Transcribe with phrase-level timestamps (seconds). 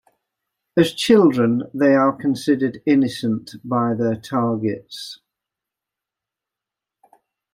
[0.75, 5.19] As children, they are considered innocent by their targets.